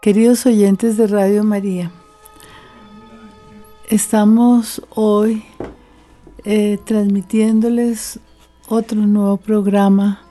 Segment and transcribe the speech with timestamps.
[0.00, 1.90] Queridos oyentes de Radio María,
[3.90, 5.44] estamos hoy
[6.44, 8.18] eh, transmitiéndoles
[8.66, 10.22] otro nuevo programa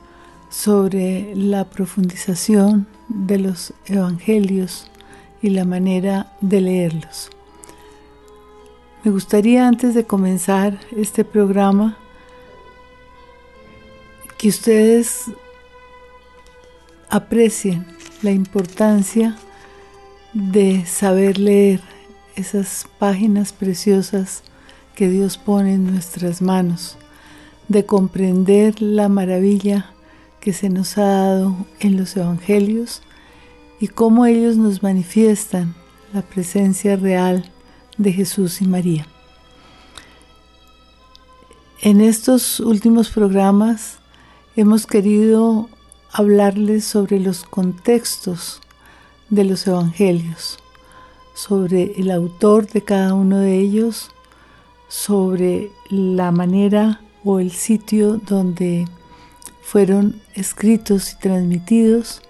[0.49, 4.87] sobre la profundización de los evangelios
[5.39, 7.29] y la manera de leerlos.
[9.03, 11.95] Me gustaría antes de comenzar este programa
[14.39, 15.25] que ustedes
[17.07, 17.85] aprecien
[18.23, 19.37] la importancia
[20.33, 21.81] de saber leer
[22.35, 24.43] esas páginas preciosas
[24.95, 26.97] que Dios pone en nuestras manos,
[27.67, 29.93] de comprender la maravilla
[30.39, 33.01] que se nos ha dado en los evangelios
[33.79, 35.75] y cómo ellos nos manifiestan
[36.13, 37.49] la presencia real
[37.97, 39.07] de Jesús y María.
[41.81, 43.99] En estos últimos programas
[44.55, 45.69] hemos querido
[46.11, 48.61] hablarles sobre los contextos
[49.29, 50.59] de los evangelios,
[51.33, 54.11] sobre el autor de cada uno de ellos,
[54.87, 58.87] sobre la manera o el sitio donde
[59.61, 62.21] fueron escritos y transmitidos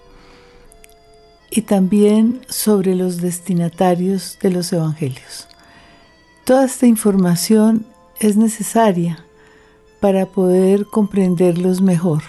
[1.50, 5.48] y también sobre los destinatarios de los evangelios.
[6.44, 7.86] Toda esta información
[8.18, 9.24] es necesaria
[10.00, 12.22] para poder comprenderlos mejor.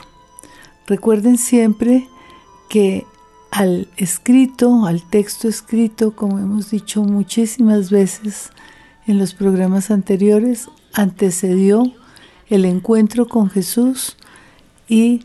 [0.87, 2.07] Recuerden siempre
[2.69, 3.05] que
[3.51, 8.49] al escrito, al texto escrito, como hemos dicho muchísimas veces
[9.05, 11.83] en los programas anteriores, antecedió
[12.49, 14.15] el encuentro con Jesús
[14.87, 15.23] y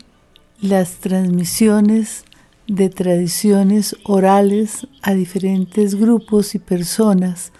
[0.61, 2.25] las transmisiones
[2.67, 7.53] de tradiciones orales a diferentes grupos y personas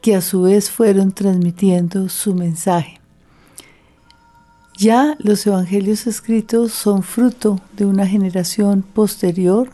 [0.00, 3.00] que a su vez fueron transmitiendo su mensaje.
[4.76, 9.70] Ya los evangelios escritos son fruto de una generación posterior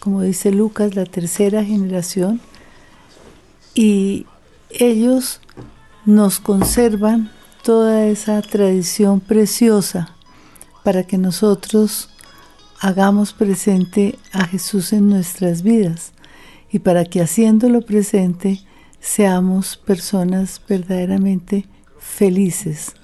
[0.00, 2.40] como dice Lucas, la tercera generación,
[3.74, 4.26] y
[4.70, 5.40] ellos
[6.04, 7.30] nos conservan
[7.62, 10.14] toda esa tradición preciosa
[10.84, 12.08] para que nosotros
[12.80, 16.12] hagamos presente a Jesús en nuestras vidas
[16.70, 18.60] y para que haciéndolo presente
[19.00, 21.66] seamos personas verdaderamente
[21.98, 22.94] felices,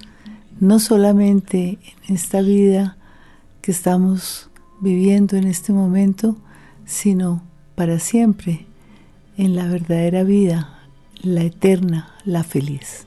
[0.61, 2.97] no solamente en esta vida
[3.61, 4.51] que estamos
[4.81, 6.37] viviendo en este momento,
[6.87, 7.43] sino
[7.75, 8.67] para siempre
[9.37, 10.79] en la verdadera vida,
[11.23, 13.07] la eterna, la feliz.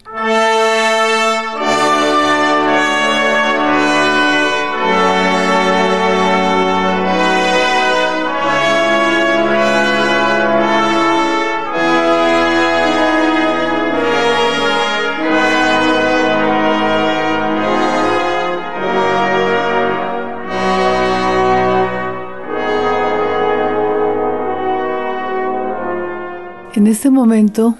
[26.97, 27.75] Este momento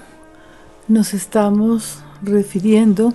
[0.86, 3.12] nos estamos refiriendo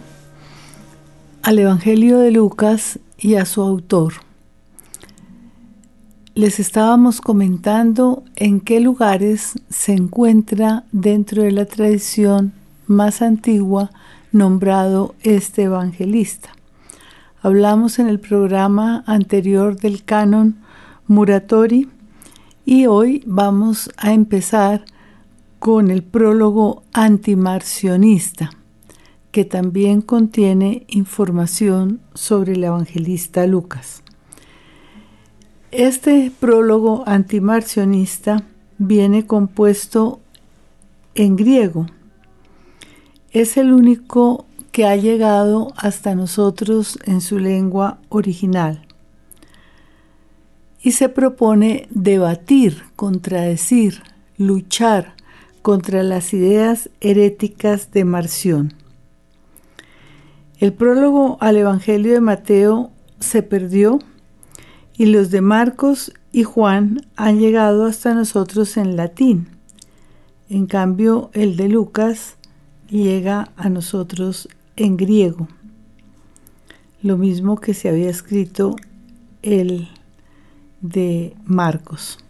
[1.41, 4.15] al Evangelio de Lucas y a su autor.
[6.35, 12.51] Les estábamos comentando en qué lugares se encuentra dentro de la tradición
[12.85, 13.89] más antigua
[14.33, 16.49] nombrado este evangelista.
[17.41, 20.57] Hablamos en el programa anterior del canon
[21.07, 21.87] Muratori
[22.65, 24.83] y hoy vamos a empezar
[25.63, 28.49] con el prólogo antimarcionista,
[29.31, 34.03] que también contiene información sobre el evangelista Lucas.
[35.71, 38.43] Este prólogo antimarcionista
[38.77, 40.19] viene compuesto
[41.15, 41.87] en griego.
[43.31, 48.85] Es el único que ha llegado hasta nosotros en su lengua original.
[50.81, 54.03] Y se propone debatir, contradecir,
[54.37, 55.22] luchar,
[55.63, 58.73] contra las ideas heréticas de Marción.
[60.59, 63.99] El prólogo al Evangelio de Mateo se perdió
[64.95, 69.47] y los de Marcos y Juan han llegado hasta nosotros en latín.
[70.49, 72.35] En cambio, el de Lucas
[72.89, 75.47] llega a nosotros en griego.
[77.01, 78.75] Lo mismo que se había escrito
[79.41, 79.87] el
[80.81, 82.22] de Marcos.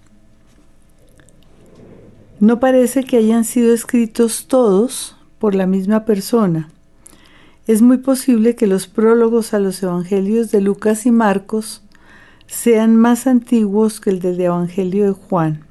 [2.43, 6.67] No parece que hayan sido escritos todos por la misma persona.
[7.67, 11.83] Es muy posible que los prólogos a los evangelios de Lucas y Marcos
[12.45, 15.65] sean más antiguos que el del Evangelio de Juan.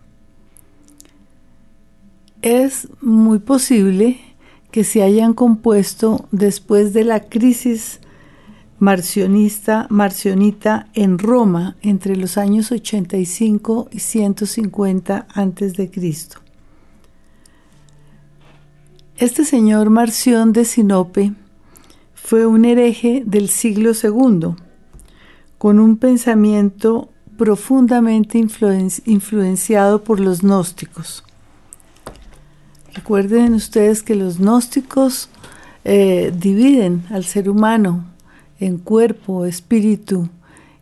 [2.40, 4.18] Es muy posible
[4.70, 8.00] que se hayan compuesto después de la crisis
[8.78, 15.90] marcionista, marcionita en Roma entre los años 85 y 150 a.C.
[19.22, 21.32] Este señor Marción de Sinope
[22.12, 24.56] fue un hereje del siglo II,
[25.58, 28.36] con un pensamiento profundamente
[29.04, 31.22] influenciado por los gnósticos.
[32.94, 35.28] Recuerden ustedes que los gnósticos
[35.84, 38.04] eh, dividen al ser humano
[38.58, 40.30] en cuerpo, espíritu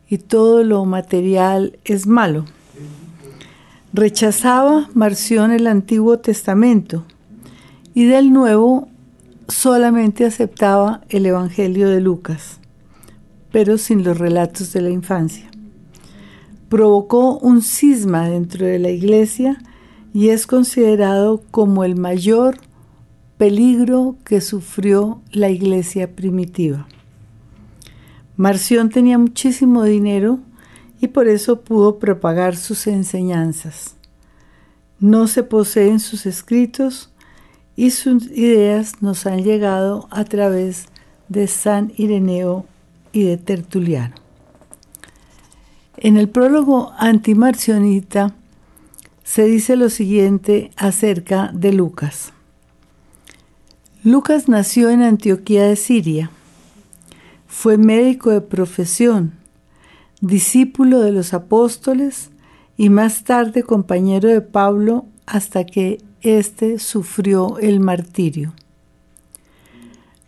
[0.08, 2.46] y todo lo material es malo.
[3.92, 7.04] Rechazaba Marción el Antiguo Testamento
[7.94, 8.88] y del Nuevo
[9.48, 12.60] solamente aceptaba el Evangelio de Lucas,
[13.50, 15.50] pero sin los relatos de la infancia.
[16.68, 19.60] Provocó un cisma dentro de la iglesia
[20.12, 22.58] y es considerado como el mayor
[23.38, 26.86] peligro que sufrió la iglesia primitiva.
[28.36, 30.40] Marción tenía muchísimo dinero
[31.00, 33.96] y por eso pudo propagar sus enseñanzas.
[34.98, 37.09] No se poseen sus escritos,
[37.76, 40.86] y sus ideas nos han llegado a través
[41.28, 42.66] de San Ireneo
[43.12, 44.14] y de Tertuliano.
[45.96, 48.34] En el prólogo antimarcionita
[49.22, 52.32] se dice lo siguiente acerca de Lucas.
[54.02, 56.30] Lucas nació en Antioquía de Siria.
[57.46, 59.34] Fue médico de profesión,
[60.20, 62.30] discípulo de los apóstoles
[62.76, 68.52] y más tarde compañero de Pablo hasta que éste sufrió el martirio.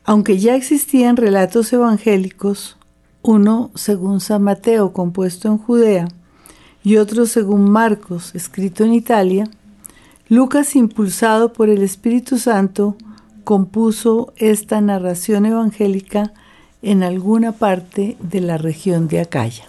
[0.05, 2.77] Aunque ya existían relatos evangélicos,
[3.23, 6.09] uno según San Mateo compuesto en Judea
[6.83, 9.49] y otro según Marcos escrito en Italia,
[10.29, 12.97] Lucas, impulsado por el Espíritu Santo,
[13.45, 16.33] compuso esta narración evangélica
[16.81, 19.65] en alguna parte de la región de Acaya.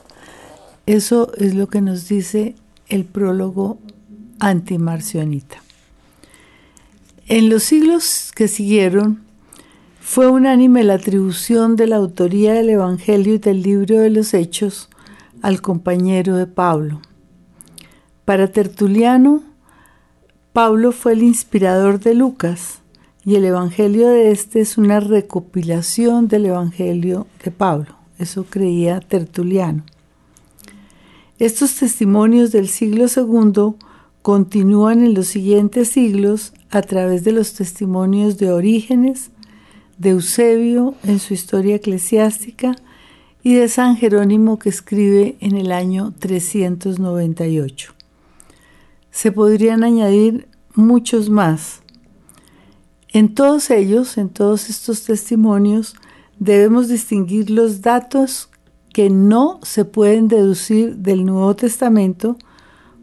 [0.85, 2.55] Eso es lo que nos dice
[2.87, 3.77] el prólogo
[4.39, 5.62] antimarcionita.
[7.27, 9.23] En los siglos que siguieron,
[10.01, 14.89] fue unánime la atribución de la autoría del Evangelio y del libro de los Hechos
[15.41, 17.01] al compañero de Pablo.
[18.25, 19.41] Para Tertuliano,
[20.51, 22.81] Pablo fue el inspirador de Lucas
[23.23, 27.95] y el Evangelio de este es una recopilación del Evangelio de Pablo.
[28.19, 29.85] Eso creía Tertuliano.
[31.39, 33.75] Estos testimonios del siglo II
[34.21, 39.29] continúan en los siguientes siglos a través de los testimonios de Orígenes,
[39.99, 42.75] de Eusebio en su historia eclesiástica
[43.43, 47.93] y de San Jerónimo que escribe en el año 398.
[49.11, 51.83] Se podrían añadir muchos más.
[53.09, 55.95] En todos ellos, en todos estos testimonios,
[56.39, 58.49] debemos distinguir los datos
[58.91, 62.35] que no se pueden deducir del Nuevo Testamento,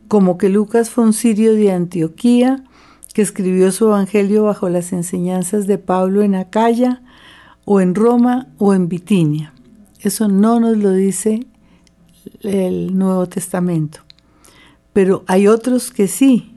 [0.09, 2.65] como que Lucas fue un sirio de Antioquía,
[3.12, 7.02] que escribió su evangelio bajo las enseñanzas de Pablo en Acaya
[7.64, 9.52] o en Roma o en Bitinia.
[10.00, 11.47] Eso no nos lo dice
[12.43, 14.00] el Nuevo Testamento.
[14.93, 16.55] Pero hay otros que sí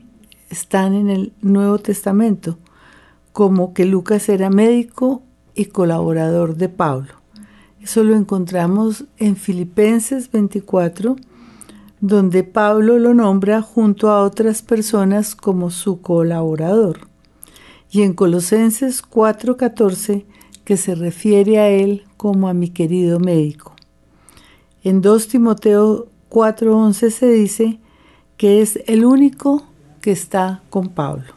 [0.49, 2.57] están en el Nuevo Testamento,
[3.31, 5.23] como que Lucas era médico
[5.55, 7.13] y colaborador de Pablo.
[7.81, 11.15] Eso lo encontramos en Filipenses 24,
[12.03, 17.07] donde Pablo lo nombra junto a otras personas como su colaborador.
[17.89, 20.25] Y en Colosenses 4:14,
[20.65, 23.73] que se refiere a él como a mi querido médico.
[24.83, 27.79] En 2 Timoteo 4:11 se dice
[28.35, 29.63] que es el único
[30.01, 31.33] que está con Pablo.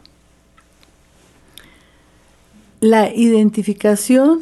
[2.81, 4.41] La identificación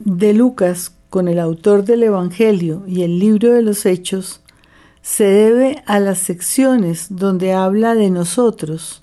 [0.00, 4.40] de Lucas con el autor del Evangelio y el libro de los Hechos
[5.02, 9.02] se debe a las secciones donde habla de nosotros,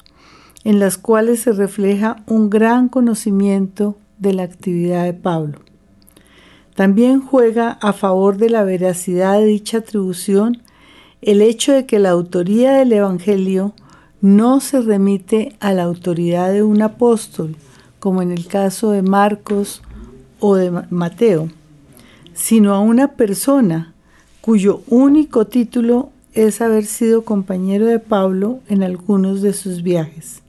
[0.63, 5.59] en las cuales se refleja un gran conocimiento de la actividad de Pablo.
[6.75, 10.61] También juega a favor de la veracidad de dicha atribución
[11.21, 13.73] el hecho de que la autoría del Evangelio
[14.21, 17.55] no se remite a la autoridad de un apóstol,
[17.99, 19.81] como en el caso de Marcos
[20.39, 21.49] o de Mateo,
[22.33, 23.94] sino a una persona
[24.45, 30.43] cuyo único título es haber sido compañero de Pablo en algunos de sus viajes.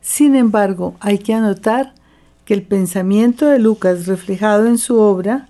[0.00, 1.92] Sin embargo, hay que anotar
[2.44, 5.48] que el pensamiento de Lucas reflejado en su obra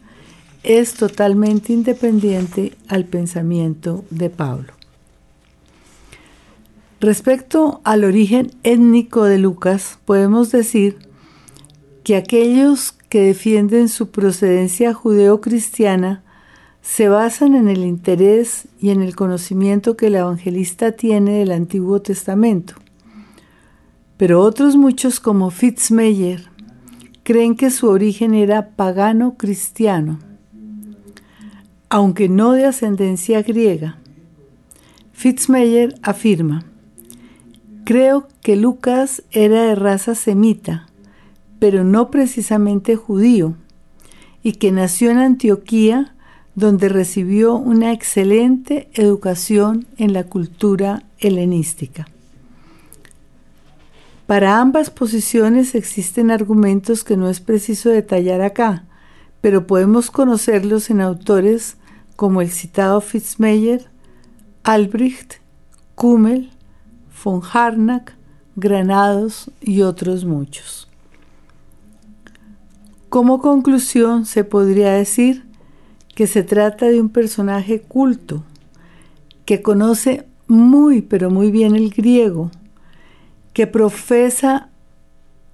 [0.63, 4.73] es totalmente independiente al pensamiento de Pablo.
[6.99, 10.97] Respecto al origen étnico de Lucas, podemos decir
[12.05, 16.23] que aquellos que defienden su procedencia judeo-cristiana
[16.83, 22.01] se basan en el interés y en el conocimiento que el evangelista tiene del Antiguo
[22.01, 22.75] Testamento.
[24.17, 26.49] Pero otros muchos como Fitzmeyer
[27.23, 30.19] creen que su origen era pagano cristiano,
[31.89, 33.99] aunque no de ascendencia griega.
[35.13, 36.65] Fitzmeyer afirma,
[37.85, 40.87] Creo que Lucas era de raza semita,
[41.59, 43.57] pero no precisamente judío,
[44.45, 46.15] y que nació en Antioquía,
[46.55, 52.07] donde recibió una excelente educación en la cultura helenística.
[54.27, 58.85] Para ambas posiciones existen argumentos que no es preciso detallar acá,
[59.41, 61.77] pero podemos conocerlos en autores
[62.15, 63.91] como el citado Fitzmeyer,
[64.63, 65.35] Albrecht,
[65.95, 66.51] Kummel,
[67.25, 68.15] von Harnack,
[68.57, 70.89] Granados y otros muchos.
[73.09, 75.50] Como conclusión se podría decir
[76.21, 78.45] que se trata de un personaje culto,
[79.47, 82.51] que conoce muy pero muy bien el griego,
[83.55, 84.69] que profesa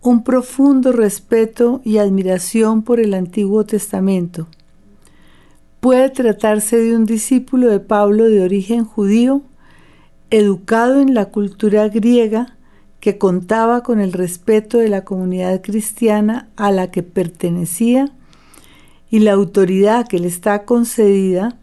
[0.03, 4.49] un profundo respeto y admiración por el Antiguo Testamento.
[5.79, 9.43] Puede tratarse de un discípulo de Pablo de origen judío,
[10.31, 12.57] educado en la cultura griega,
[12.99, 18.11] que contaba con el respeto de la comunidad cristiana a la que pertenecía
[19.17, 21.57] y la autoridad que le está concedida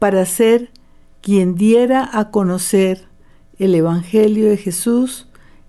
[0.00, 0.72] para ser
[1.20, 3.04] quien diera a conocer
[3.60, 5.28] el Evangelio de Jesús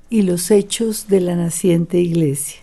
[0.10, 2.62] y los hechos de la naciente iglesia.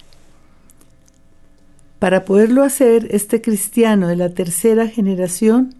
[2.00, 5.76] Para poderlo hacer, este cristiano de la tercera generación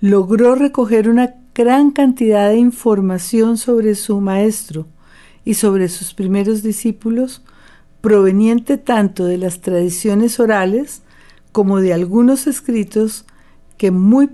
[0.00, 4.88] logró recoger una gran cantidad de información sobre su maestro
[5.44, 7.42] y sobre sus primeros discípulos,
[8.00, 11.02] proveniente tanto de las tradiciones orales
[11.58, 13.24] como de algunos escritos
[13.78, 14.30] que muy,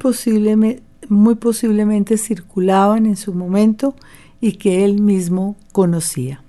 [1.08, 3.96] muy posiblemente circulaban en su momento
[4.42, 6.43] y que él mismo conocía.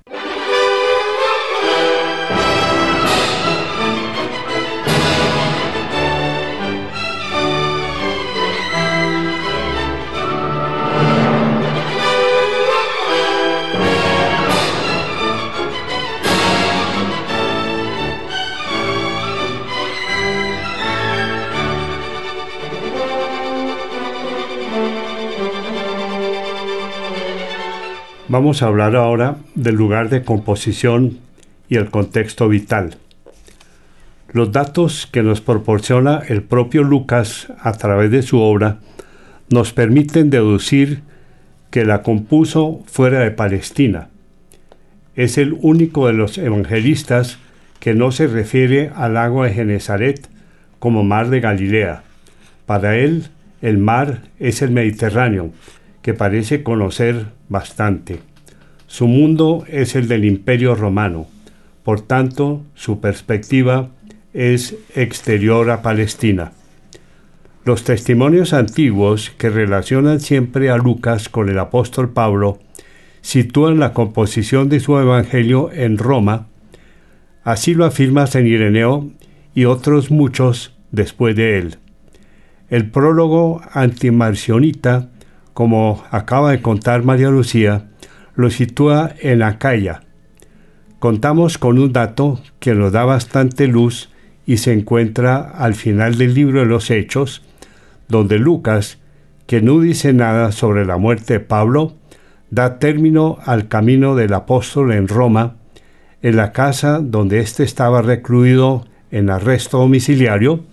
[28.36, 31.20] Vamos a hablar ahora del lugar de composición
[31.70, 32.98] y el contexto vital.
[34.34, 38.80] Los datos que nos proporciona el propio Lucas a través de su obra
[39.50, 41.00] nos permiten deducir
[41.72, 44.10] que la compuso fuera de Palestina.
[45.16, 47.38] Es el único de los evangelistas
[47.80, 50.28] que no se refiere al lago de Genezaret
[50.80, 52.04] como mar de Galilea.
[52.66, 53.28] Para él,
[53.62, 55.54] el mar es el Mediterráneo,
[56.06, 58.20] que parece conocer bastante.
[58.86, 61.26] Su mundo es el del imperio romano,
[61.82, 63.90] por tanto su perspectiva
[64.32, 66.52] es exterior a Palestina.
[67.64, 72.60] Los testimonios antiguos que relacionan siempre a Lucas con el apóstol Pablo
[73.22, 76.46] sitúan la composición de su evangelio en Roma,
[77.44, 79.10] así lo afirma San Ireneo
[79.56, 81.78] y otros muchos después de él.
[82.70, 85.10] El prólogo antimarcionita,
[85.56, 87.86] como acaba de contar María Lucía,
[88.36, 90.02] lo sitúa en Acaya.
[91.00, 94.10] Contamos con un dato que nos da bastante luz
[94.46, 97.42] y se encuentra al final del libro de los Hechos,
[98.10, 99.00] donde Lucas,
[99.48, 101.94] que no dice nada sobre la muerte de Pablo,
[102.50, 105.56] da término al camino del apóstol en Roma,
[106.22, 110.66] en la casa donde éste estaba recluido en arresto domiciliario,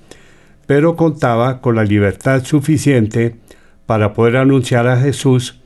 [0.66, 3.36] pero contaba con la libertad suficiente
[3.86, 5.60] para poder anunciar a Jesús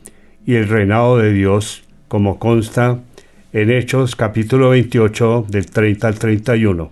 [0.47, 3.01] y el reinado de Dios, como consta
[3.53, 6.91] en Hechos capítulo 28 del 30 al 31.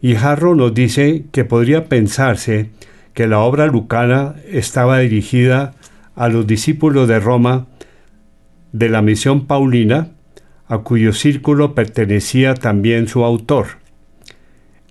[0.00, 2.70] Y Jarro nos dice que podría pensarse
[3.14, 5.74] que la obra lucana estaba dirigida
[6.16, 7.66] a los discípulos de Roma
[8.72, 10.08] de la misión paulina,
[10.66, 13.66] a cuyo círculo pertenecía también su autor.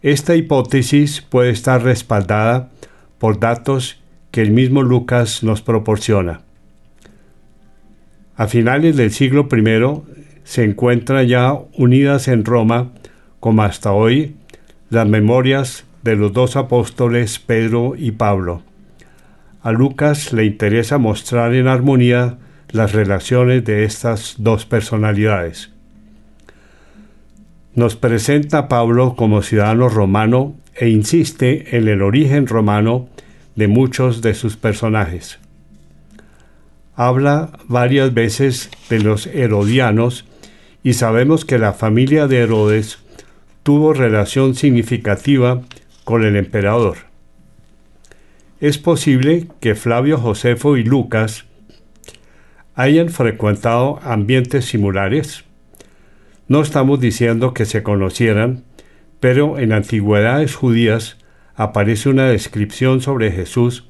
[0.01, 2.69] Esta hipótesis puede estar respaldada
[3.17, 4.02] por datos
[4.33, 6.41] que el mismo Lucas nos proporciona.
[8.35, 12.93] A finales del siglo I se encuentran ya unidas en Roma,
[13.39, 14.35] como hasta hoy,
[14.89, 18.63] las memorias de los dos apóstoles Pedro y Pablo.
[19.61, 22.39] A Lucas le interesa mostrar en armonía
[22.71, 25.69] las relaciones de estas dos personalidades.
[27.75, 33.09] Nos presenta a Pablo como ciudadano romano e insiste en el origen romano
[33.55, 35.39] de muchos de sus personajes.
[36.95, 40.25] Habla varias veces de los herodianos
[40.83, 42.99] y sabemos que la familia de Herodes
[43.63, 45.61] tuvo relación significativa
[46.03, 46.97] con el emperador.
[48.59, 51.45] Es posible que Flavio Josefo y Lucas
[52.75, 55.43] hayan frecuentado ambientes similares.
[56.47, 58.63] No estamos diciendo que se conocieran,
[59.19, 61.17] pero en antigüedades judías
[61.55, 63.85] aparece una descripción sobre Jesús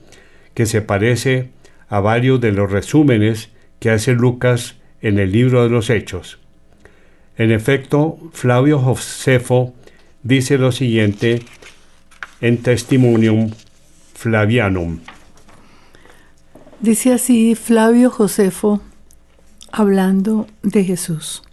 [0.53, 1.49] que se parece
[1.87, 3.49] a varios de los resúmenes
[3.79, 6.39] que hace Lucas en el libro de los Hechos.
[7.37, 9.73] En efecto, Flavio Josefo
[10.21, 11.41] dice lo siguiente
[12.41, 13.51] en Testimonium
[14.13, 14.99] Flavianum.
[16.79, 18.81] Dice así Flavio Josefo
[19.71, 21.43] hablando de Jesús.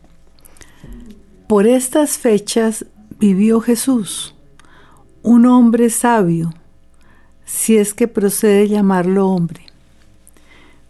[1.49, 2.87] Por estas fechas
[3.19, 4.35] vivió Jesús,
[5.23, 6.55] un hombre sabio,
[7.45, 9.67] si es que procede llamarlo hombre,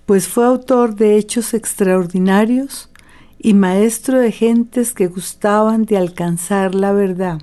[0.07, 2.90] pues fue autor de hechos extraordinarios
[3.38, 7.40] y maestro de gentes que gustaban de alcanzar la verdad.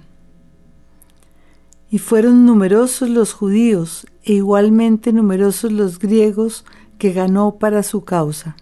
[1.89, 6.63] Y fueron numerosos los judíos e igualmente numerosos los griegos
[6.97, 8.55] que ganó para su causa.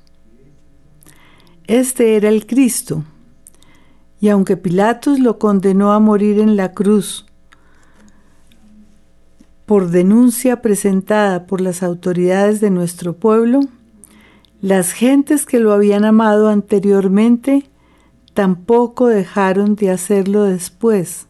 [1.67, 3.03] Este era el Cristo,
[4.19, 7.25] y aunque Pilatos lo condenó a morir en la cruz
[9.65, 13.61] por denuncia presentada por las autoridades de nuestro pueblo,
[14.61, 17.69] las gentes que lo habían amado anteriormente
[18.33, 21.27] tampoco dejaron de hacerlo después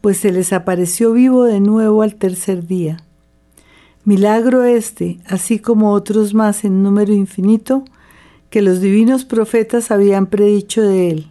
[0.00, 2.98] pues se les apareció vivo de nuevo al tercer día.
[4.04, 7.84] Milagro este, así como otros más en número infinito,
[8.48, 11.26] que los divinos profetas habían predicho de él.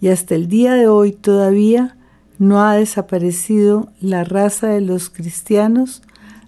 [0.00, 1.96] Y hasta el día de hoy todavía
[2.38, 6.02] no ha desaparecido la raza de los cristianos,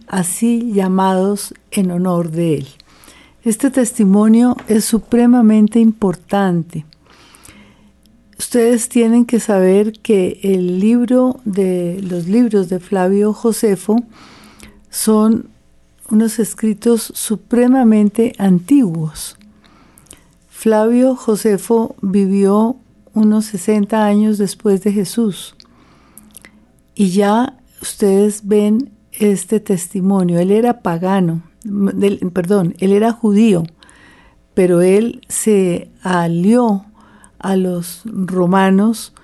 [0.06, 2.68] así llamados en honor de él.
[3.42, 6.84] Este testimonio es supremamente importante
[8.40, 13.96] Ustedes tienen que saber que el libro de los libros de Flavio Josefo
[14.88, 15.50] son
[16.10, 19.36] unos escritos supremamente antiguos.
[20.48, 22.76] Flavio Josefo vivió
[23.12, 25.54] unos 60 años después de Jesús.
[27.00, 30.38] Y ya ustedes ven este testimonio.
[30.38, 31.44] Él era pagano,
[32.34, 33.62] perdón, él era judío,
[34.52, 36.84] pero él se alió
[37.38, 39.14] a los romanos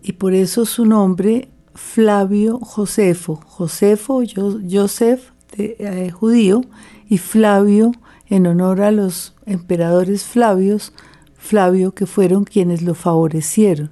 [0.00, 3.40] y por eso su nombre Flavio Josefo.
[3.44, 4.22] Josefo,
[4.70, 6.60] Joseph, eh, judío,
[7.08, 7.90] y Flavio
[8.28, 10.92] en honor a los emperadores Flavios,
[11.36, 13.90] Flavio que fueron quienes lo favorecieron.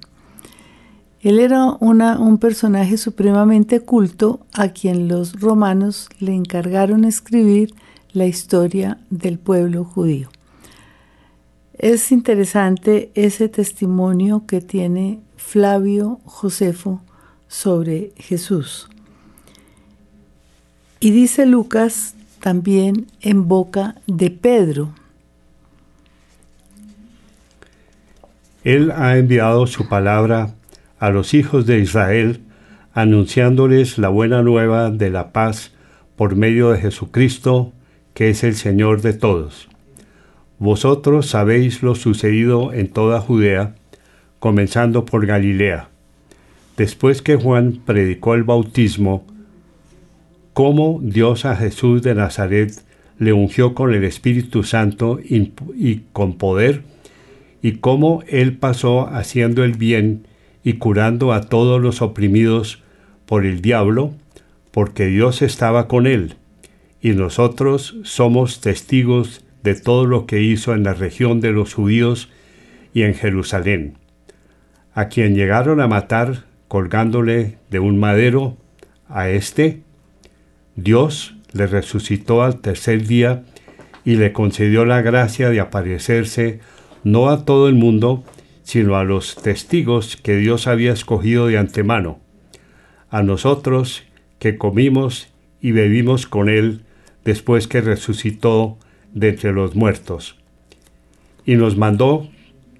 [1.23, 7.73] Él era un personaje supremamente culto a quien los romanos le encargaron escribir
[8.11, 10.29] la historia del pueblo judío.
[11.77, 17.01] Es interesante ese testimonio que tiene Flavio Josefo
[17.47, 18.89] sobre Jesús.
[20.99, 24.93] Y dice Lucas también en boca de Pedro.
[28.65, 30.53] Él ha enviado su palabra
[31.03, 32.39] a los hijos de Israel,
[32.93, 35.73] anunciándoles la buena nueva de la paz
[36.15, 37.73] por medio de Jesucristo,
[38.13, 39.67] que es el Señor de todos.
[40.59, 43.75] Vosotros sabéis lo sucedido en toda Judea,
[44.39, 45.89] comenzando por Galilea,
[46.77, 49.27] después que Juan predicó el bautismo,
[50.53, 52.81] cómo Dios a Jesús de Nazaret
[53.19, 56.83] le ungió con el Espíritu Santo y con poder,
[57.61, 60.27] y cómo él pasó haciendo el bien
[60.63, 62.81] y curando a todos los oprimidos
[63.25, 64.13] por el diablo,
[64.71, 66.35] porque Dios estaba con él,
[67.01, 72.29] y nosotros somos testigos de todo lo que hizo en la región de los judíos
[72.93, 73.97] y en Jerusalén,
[74.93, 78.57] a quien llegaron a matar colgándole de un madero,
[79.07, 79.81] a éste,
[80.75, 83.43] Dios le resucitó al tercer día
[84.05, 86.59] y le concedió la gracia de aparecerse
[87.03, 88.23] no a todo el mundo,
[88.63, 92.19] sino a los testigos que Dios había escogido de antemano,
[93.09, 94.03] a nosotros
[94.39, 95.29] que comimos
[95.61, 96.81] y bebimos con Él
[97.23, 98.77] después que resucitó
[99.13, 100.37] de entre los muertos.
[101.45, 102.29] Y nos mandó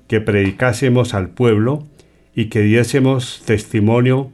[0.08, 1.86] que predicásemos al pueblo
[2.36, 4.32] y que diésemos testimonio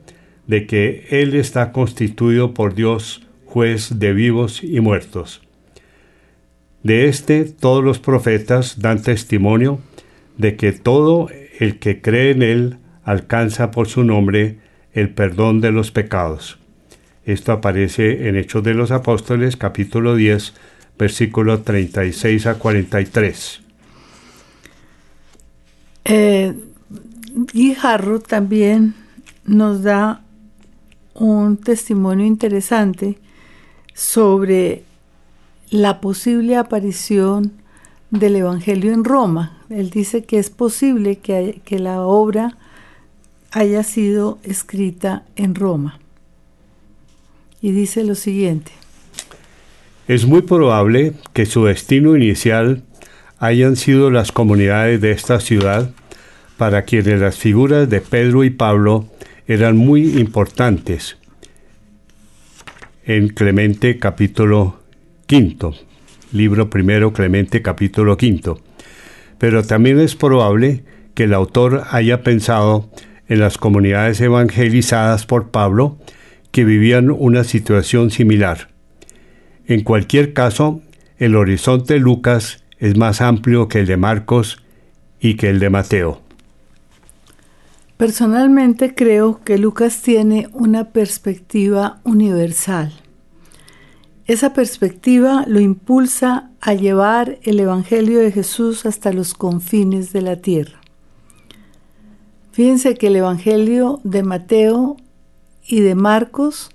[0.48, 5.42] de que Él está constituido por Dios juez de vivos y muertos.
[6.84, 9.80] De éste todos los profetas dan testimonio
[10.38, 14.58] de que todo el que cree en Él alcanza por su nombre
[14.94, 16.58] el perdón de los pecados.
[17.26, 20.54] Esto aparece en Hechos de los Apóstoles capítulo 10
[20.98, 23.62] versículo 36 a 43.
[26.06, 26.54] Eh,
[27.54, 28.96] Guijarro también
[29.46, 30.22] nos da
[31.14, 33.18] un testimonio interesante
[33.94, 34.84] sobre
[35.70, 37.54] la posible aparición
[38.12, 39.59] del Evangelio en Roma.
[39.70, 42.58] Él dice que es posible que, la obra
[43.52, 46.00] haya sido escrita en Roma.
[47.62, 48.72] Y dice lo siguiente.
[50.08, 52.84] Es muy probable que su destino inicial
[53.38, 55.92] hayan sido las comunidades de esta ciudad,
[56.58, 59.08] para quienes las figuras de Pedro y Pablo
[59.48, 61.18] eran muy importantes.
[63.06, 64.80] En Clemente capítulo
[65.26, 65.74] quinto
[66.32, 68.60] libro primero Clemente capítulo quinto.
[69.40, 70.84] Pero también es probable
[71.16, 72.90] que el autor haya pensado
[73.28, 75.98] en las comunidades evangelizadas por Pablo
[76.52, 78.70] que vivían una situación similar.
[79.66, 80.82] En cualquier caso,
[81.18, 84.64] el horizonte de Lucas es más amplio que el de Marcos
[85.20, 86.22] y que el de Mateo.
[87.98, 92.94] Personalmente creo que Lucas tiene una perspectiva universal.
[94.30, 100.36] Esa perspectiva lo impulsa a llevar el Evangelio de Jesús hasta los confines de la
[100.36, 100.80] tierra.
[102.52, 104.98] Fíjense que el Evangelio de Mateo
[105.66, 106.70] y de Marcos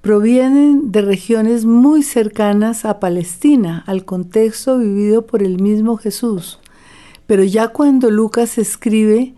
[0.00, 6.58] provienen de regiones muy cercanas a Palestina, al contexto vivido por el mismo Jesús.
[7.26, 9.34] Pero ya cuando Lucas escribe,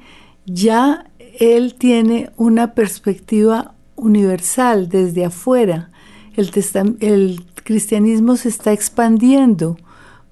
[0.46, 5.90] ya él tiene una perspectiva universal desde afuera
[6.36, 9.76] el, cristianismo se está expandiendo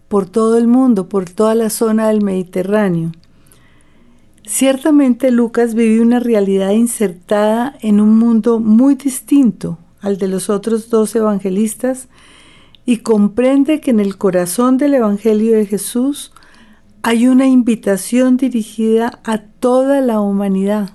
[0.09, 3.13] por todo el mundo, por toda la zona del Mediterráneo.
[4.45, 10.91] Ciertamente Lucas vive una realidad insertada en un mundo muy distinto al de los otros
[10.91, 12.09] dos evangelistas
[12.85, 16.33] y comprende que en el corazón del Evangelio de Jesús
[17.03, 20.91] hay una invitación dirigida a toda la humanidad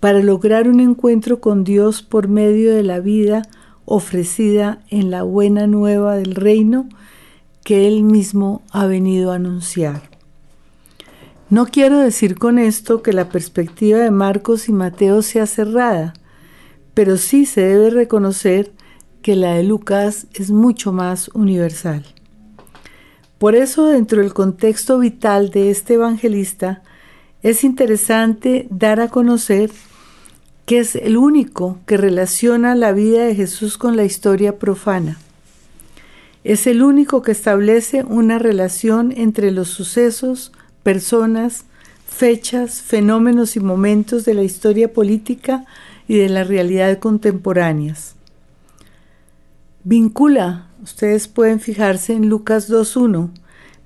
[0.00, 3.42] para lograr un encuentro con Dios por medio de la vida
[3.86, 6.88] ofrecida en la buena nueva del reino
[7.64, 10.02] que Él mismo ha venido a anunciar.
[11.48, 16.12] No quiero decir con esto que la perspectiva de Marcos y Mateo sea cerrada,
[16.92, 18.72] pero sí se debe reconocer
[19.22, 22.04] que la de Lucas es mucho más universal.
[23.38, 26.82] Por eso, dentro del contexto vital de este evangelista,
[27.42, 29.70] es interesante dar a conocer
[30.66, 35.16] que es el único que relaciona la vida de Jesús con la historia profana.
[36.42, 40.52] Es el único que establece una relación entre los sucesos,
[40.82, 41.64] personas,
[42.06, 45.64] fechas, fenómenos y momentos de la historia política
[46.08, 48.16] y de la realidad contemporáneas.
[49.84, 53.30] Vincula, ustedes pueden fijarse en Lucas 2.1,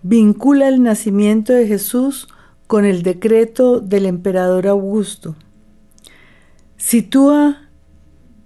[0.02, 2.28] vincula el nacimiento de Jesús
[2.66, 5.36] con el decreto del emperador Augusto.
[6.80, 7.68] Sitúa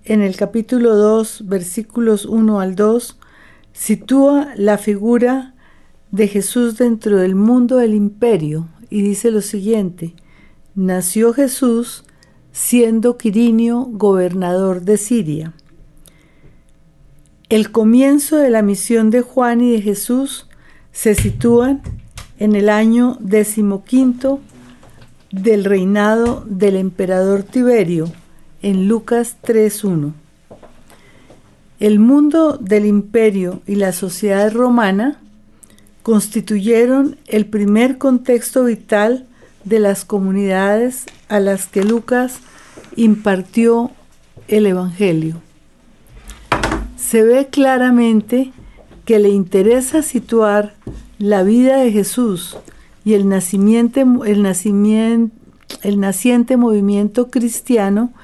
[0.02, 3.16] en el capítulo 2, versículos 1 al 2,
[3.72, 5.54] sitúa la figura
[6.10, 10.16] de Jesús dentro del mundo del imperio y dice lo siguiente,
[10.74, 12.02] nació Jesús
[12.50, 15.54] siendo Quirinio gobernador de Siria.
[17.48, 20.48] El comienzo de la misión de Juan y de Jesús
[20.90, 21.82] se sitúan
[22.40, 24.40] en el año decimoquinto
[25.30, 28.12] del reinado del emperador Tiberio,
[28.64, 30.14] en Lucas 3.1.
[31.80, 35.20] El mundo del imperio y la sociedad romana
[36.02, 39.26] constituyeron el primer contexto vital
[39.64, 42.38] de las comunidades a las que Lucas
[42.96, 43.90] impartió
[44.48, 45.42] el Evangelio.
[46.96, 48.50] Se ve claramente
[49.04, 50.74] que le interesa situar
[51.18, 52.56] la vida de Jesús
[53.04, 55.36] y el, nacimiento, el, nacimiento,
[55.82, 58.14] el naciente movimiento cristiano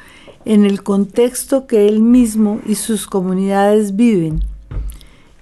[0.51, 4.43] en el contexto que él mismo y sus comunidades viven.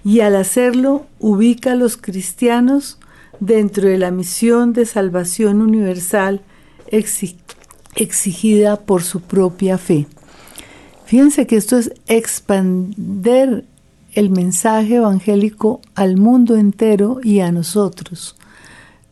[0.05, 2.99] Y al hacerlo ubica a los cristianos
[3.41, 6.43] dentro de la misión de salvación universal
[7.97, 10.07] exigida por su propia fe.
[11.07, 13.65] Fíjense que esto es expander
[14.13, 18.37] el mensaje evangélico al mundo entero y a nosotros,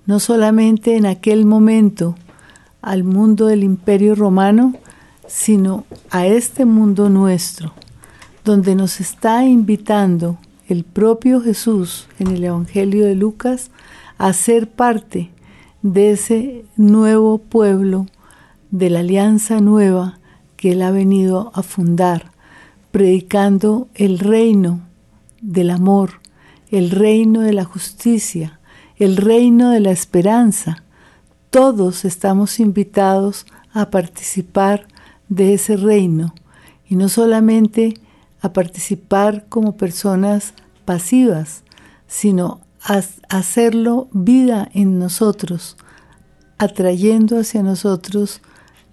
[0.05, 2.17] no solamente en aquel momento
[2.83, 4.75] al mundo del imperio romano,
[5.29, 7.73] sino a este mundo nuestro,
[8.45, 13.71] donde nos está invitando el propio Jesús en el Evangelio de Lucas
[14.19, 15.31] a ser parte
[15.83, 18.07] de ese nuevo pueblo,
[18.71, 20.19] de la alianza nueva
[20.57, 22.33] que Él ha venido a fundar,
[22.91, 24.81] predicando el reino
[25.41, 26.21] del amor,
[26.71, 28.59] el reino de la justicia,
[28.97, 30.83] el reino de la esperanza.
[31.51, 34.89] Todos estamos invitados a participar
[35.29, 36.35] de ese reino
[36.89, 37.95] y no solamente
[38.41, 41.65] a participar como personas pasivas,
[42.07, 45.77] sino a hacerlo vida en nosotros,
[46.59, 48.41] atrayendo hacia nosotros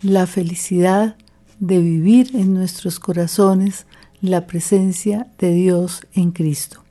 [0.01, 1.15] la felicidad
[1.59, 3.85] de vivir en nuestros corazones
[4.21, 6.83] la presencia de Dios en Cristo.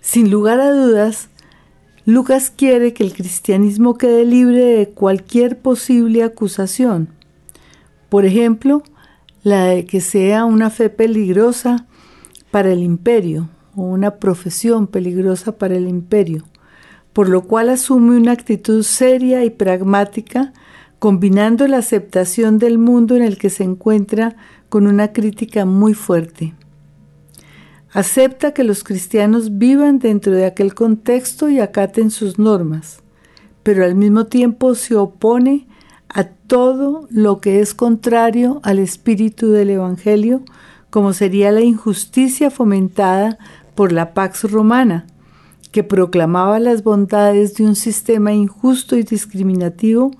[0.00, 1.28] Sin lugar a dudas,
[2.04, 7.08] Lucas quiere que el cristianismo quede libre de cualquier posible acusación.
[8.14, 8.84] Por ejemplo,
[9.42, 11.88] la de que sea una fe peligrosa
[12.52, 16.44] para el imperio o una profesión peligrosa para el imperio,
[17.12, 20.52] por lo cual asume una actitud seria y pragmática,
[21.00, 24.36] combinando la aceptación del mundo en el que se encuentra
[24.68, 26.54] con una crítica muy fuerte.
[27.90, 33.02] Acepta que los cristianos vivan dentro de aquel contexto y acaten sus normas,
[33.64, 35.66] pero al mismo tiempo se opone
[36.14, 40.42] a todo lo que es contrario al espíritu del Evangelio,
[40.88, 43.36] como sería la injusticia fomentada
[43.74, 45.06] por la Pax Romana,
[45.72, 50.12] que proclamaba las bondades de un sistema injusto y discriminativo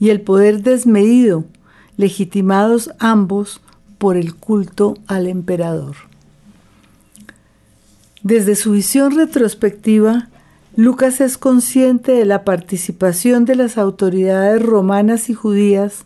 [0.00, 1.44] y el poder desmedido,
[1.96, 3.60] legitimados ambos
[3.98, 5.94] por el culto al emperador.
[8.24, 10.28] Desde su visión retrospectiva,
[10.76, 16.04] Lucas es consciente de la participación de las autoridades romanas y judías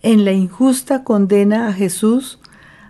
[0.00, 2.38] en la injusta condena a Jesús,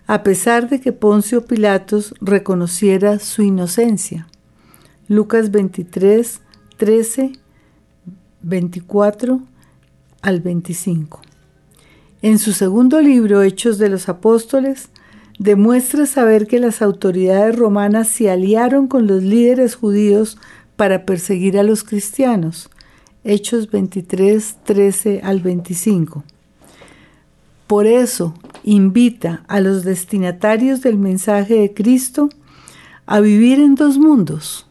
[0.07, 4.29] a pesar de que Poncio Pilatos reconociera su inocencia.
[5.09, 6.43] Lucas 23,
[6.77, 7.33] 13,
[8.43, 9.41] 24
[10.23, 11.23] al 25.
[12.23, 14.91] En su segundo libro, Hechos de los Apóstoles,
[15.41, 20.39] demuestra saber que las autoridades romanas se aliaron con los líderes judíos
[20.77, 22.71] para perseguir a los cristianos.
[23.25, 26.23] Hechos 23, 13 al 25.
[27.67, 32.29] Por eso invita a los destinatarios del mensaje de Cristo
[33.07, 34.67] a vivir en dos mundos,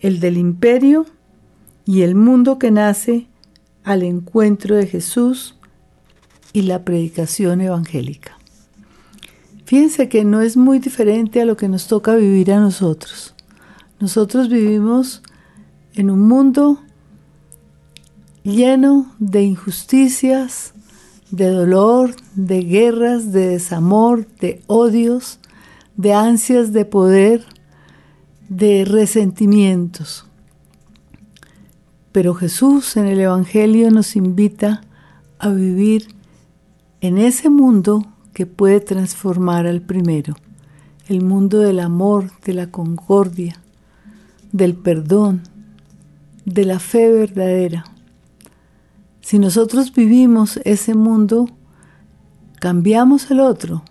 [0.00, 1.06] el del imperio
[1.86, 3.26] y el mundo que nace
[3.84, 5.56] al encuentro de Jesús
[6.52, 8.38] y la predicación evangélica.
[9.64, 13.33] Fíjense que no es muy diferente a lo que nos toca vivir a nosotros.
[14.04, 15.22] Nosotros vivimos
[15.94, 16.78] en un mundo
[18.42, 20.74] lleno de injusticias,
[21.30, 25.38] de dolor, de guerras, de desamor, de odios,
[25.96, 27.46] de ansias de poder,
[28.50, 30.26] de resentimientos.
[32.12, 34.82] Pero Jesús en el Evangelio nos invita
[35.38, 36.08] a vivir
[37.00, 40.36] en ese mundo que puede transformar al primero,
[41.08, 43.63] el mundo del amor, de la concordia,
[44.54, 45.42] del perdón,
[46.44, 47.84] de la fe verdadera.
[49.20, 51.48] Si nosotros vivimos ese mundo,
[52.60, 53.82] cambiamos el otro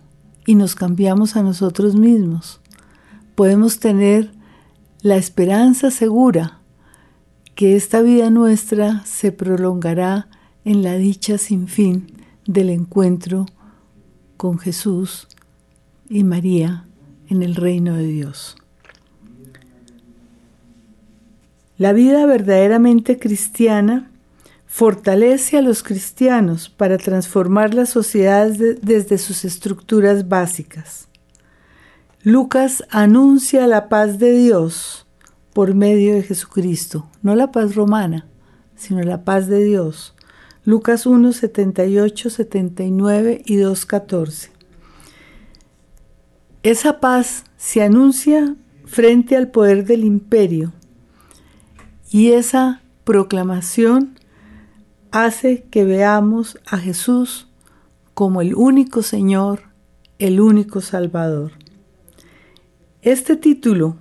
[0.46, 2.62] y nos cambiamos a nosotros mismos.
[3.36, 4.32] Podemos tener
[5.02, 6.62] la esperanza segura
[7.56, 10.30] que esta vida nuestra se prolongará
[10.64, 12.08] en la dicha sin fin
[12.48, 13.48] del encuentro
[14.38, 15.28] con Jesús
[16.10, 16.88] y María
[17.28, 18.56] en el reino de Dios.
[21.78, 24.12] La vida verdaderamente cristiana
[24.68, 31.08] fortalece a los cristianos para transformar las sociedades desde sus estructuras básicas.
[32.22, 35.08] Lucas anuncia la paz de Dios
[35.52, 38.28] por medio de Jesucristo, no la paz romana,
[38.76, 40.16] sino la paz de Dios.
[40.66, 44.52] Lucas 1, 78, 79 y 2, 14.
[46.62, 48.56] Esa paz se anuncia
[48.86, 50.72] frente al poder del imperio
[52.14, 54.20] y esa proclamación
[55.10, 57.48] hace que veamos a Jesús
[58.14, 59.64] como el único Señor,
[60.20, 61.54] el único Salvador.
[63.02, 63.98] Este título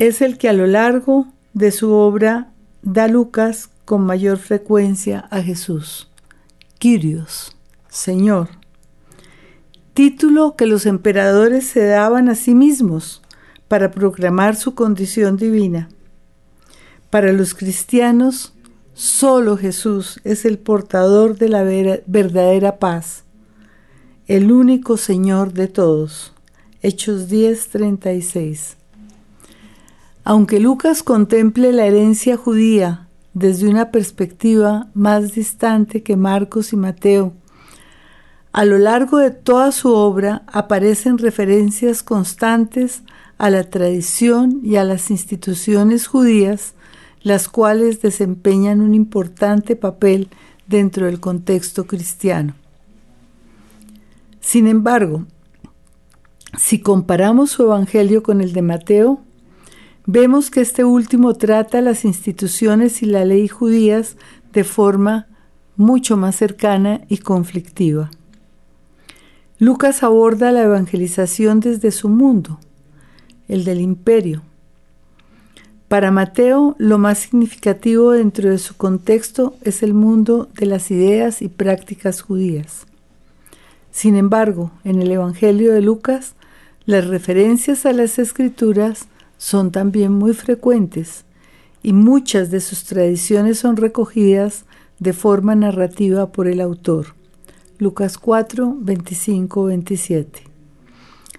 [0.00, 5.42] es el que a lo largo de su obra da Lucas con mayor frecuencia a
[5.42, 6.10] Jesús.
[6.80, 7.56] Kyrios,
[7.88, 8.48] Señor.
[9.94, 13.22] Título que los emperadores se daban a sí mismos
[13.68, 15.88] para proclamar su condición divina.
[17.10, 18.54] Para los cristianos,
[18.92, 23.24] Solo Jesús es el portador de la verdadera paz,
[24.26, 26.34] el único Señor de todos.
[26.82, 28.76] Hechos 10:36.
[30.22, 37.32] Aunque Lucas contemple la herencia judía desde una perspectiva más distante que Marcos y Mateo,
[38.52, 43.02] a lo largo de toda su obra aparecen referencias constantes
[43.38, 46.74] a la tradición y a las instituciones judías
[47.22, 50.28] las cuales desempeñan un importante papel
[50.66, 52.54] dentro del contexto cristiano.
[54.40, 55.26] Sin embargo,
[56.58, 59.20] si comparamos su Evangelio con el de Mateo,
[60.06, 64.16] vemos que este último trata las instituciones y la ley judías
[64.52, 65.26] de forma
[65.76, 68.10] mucho más cercana y conflictiva.
[69.58, 72.58] Lucas aborda la evangelización desde su mundo,
[73.46, 74.42] el del imperio,
[75.90, 81.42] para Mateo, lo más significativo dentro de su contexto es el mundo de las ideas
[81.42, 82.86] y prácticas judías.
[83.90, 86.36] Sin embargo, en el Evangelio de Lucas,
[86.86, 91.24] las referencias a las escrituras son también muy frecuentes
[91.82, 94.66] y muchas de sus tradiciones son recogidas
[95.00, 97.16] de forma narrativa por el autor.
[97.78, 100.44] Lucas 4, 25, 27.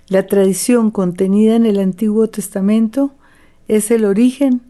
[0.10, 3.14] La tradición contenida en el Antiguo Testamento
[3.72, 4.62] es el origen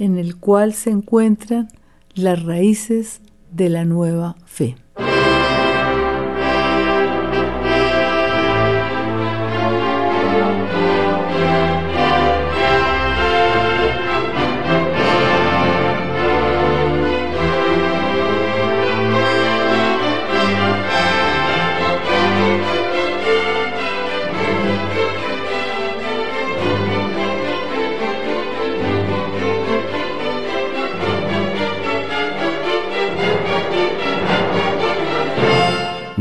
[0.00, 1.68] en el cual se encuentran
[2.14, 3.20] las raíces
[3.52, 4.74] de la nueva fe.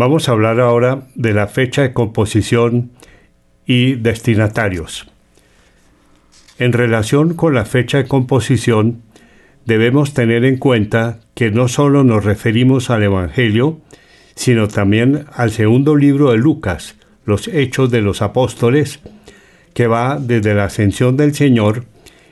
[0.07, 2.91] Vamos a hablar ahora de la fecha de composición
[3.65, 5.05] y destinatarios.
[6.59, 9.01] En relación con la fecha de composición,
[9.65, 13.81] debemos tener en cuenta que no solo nos referimos al Evangelio,
[14.33, 19.01] sino también al segundo libro de Lucas, los Hechos de los Apóstoles,
[19.73, 21.83] que va desde la ascensión del Señor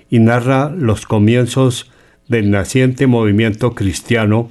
[0.10, 1.92] y narra los comienzos
[2.30, 4.50] del naciente movimiento cristiano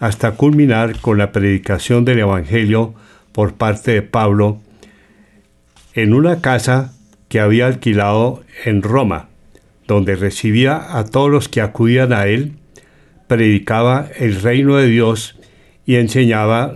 [0.00, 2.94] hasta culminar con la predicación del Evangelio
[3.32, 4.60] por parte de Pablo
[5.94, 6.94] en una casa
[7.28, 9.28] que había alquilado en Roma,
[9.86, 12.52] donde recibía a todos los que acudían a él,
[13.26, 15.38] predicaba el reino de Dios
[15.86, 16.74] y enseñaba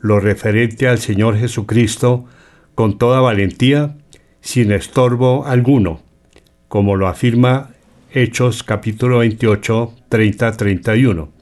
[0.00, 2.26] lo referente al Señor Jesucristo
[2.74, 3.96] con toda valentía,
[4.40, 6.02] sin estorbo alguno,
[6.68, 7.70] como lo afirma
[8.12, 11.39] Hechos capítulo 28, 30-31.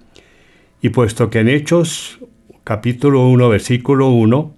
[0.80, 2.20] Y puesto que en Hechos
[2.62, 4.54] capítulo 1 versículo 1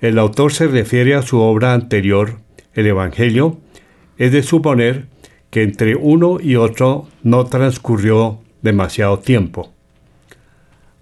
[0.00, 2.38] el autor se refiere a su obra anterior,
[2.74, 3.58] el Evangelio,
[4.18, 5.06] es de suponer
[5.50, 9.72] que entre uno y otro no transcurrió demasiado tiempo.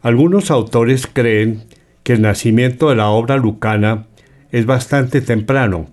[0.02, 1.64] Algunos autores creen
[2.02, 4.08] que el nacimiento de la obra lucana
[4.50, 5.88] es bastante temprano,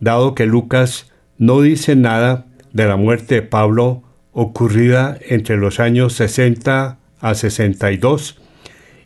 [0.00, 4.02] dado que Lucas no dice nada de la muerte de Pablo
[4.32, 8.38] ocurrida entre los años 60 a 62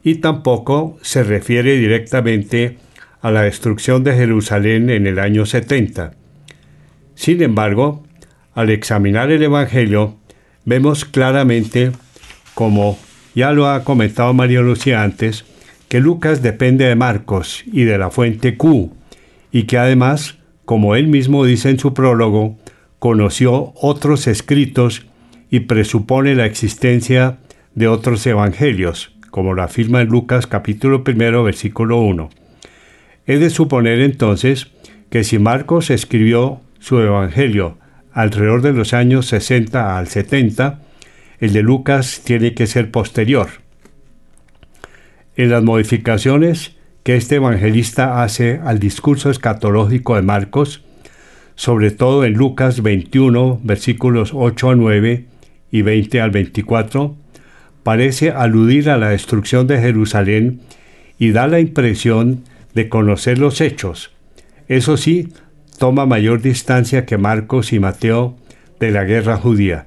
[0.02, 2.78] y tampoco se refiere directamente
[3.20, 6.12] a la destrucción de Jerusalén en el año 70.
[7.14, 8.04] Sin embargo,
[8.54, 10.16] al examinar el Evangelio,
[10.64, 11.92] vemos claramente,
[12.54, 12.98] como
[13.34, 15.44] ya lo ha comentado María Lucía antes,
[15.88, 18.92] que Lucas depende de Marcos y de la fuente Q,
[19.52, 22.58] y que además, como él mismo dice en su prólogo,
[22.98, 25.06] conoció otros escritos
[25.50, 27.38] y presupone la existencia
[27.74, 32.30] de otros evangelios, como lo afirma en Lucas capítulo primero versículo 1.
[33.26, 34.68] Es de suponer entonces
[35.10, 37.78] que si Marcos escribió su evangelio
[38.12, 40.80] alrededor de los años 60 al 70,
[41.38, 43.48] el de Lucas tiene que ser posterior.
[45.36, 50.84] En las modificaciones que este evangelista hace al discurso escatológico de Marcos,
[51.54, 55.26] sobre todo en Lucas 21, versículos 8 a 9,
[55.70, 57.16] y 20 al 24,
[57.82, 60.60] parece aludir a la destrucción de Jerusalén
[61.18, 64.12] y da la impresión de conocer los hechos.
[64.68, 65.28] Eso sí,
[65.78, 68.36] toma mayor distancia que Marcos y Mateo
[68.80, 69.86] de la guerra judía.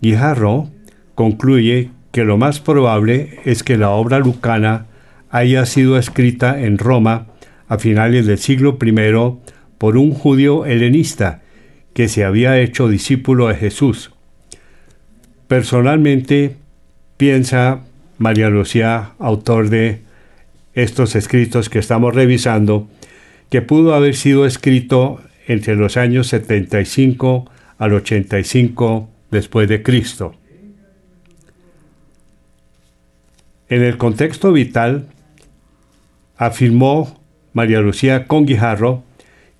[0.00, 0.70] Guijarro
[1.14, 4.86] concluye que lo más probable es que la obra lucana
[5.30, 7.26] haya sido escrita en Roma
[7.68, 8.92] a finales del siglo I
[9.78, 11.42] por un judío helenista
[11.94, 14.12] que se había hecho discípulo de Jesús
[15.52, 16.56] Personalmente,
[17.22, 17.82] piensa
[18.18, 20.00] María Lucía, autor de
[20.74, 22.88] estos escritos que estamos revisando,
[23.48, 27.48] que pudo haber sido escrito entre los años 75
[27.78, 30.34] al 85 después de Cristo.
[33.68, 35.06] En el contexto vital,
[36.36, 37.20] afirmó
[37.52, 39.04] María Lucía Conguijarro